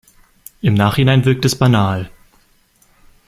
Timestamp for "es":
1.45-1.55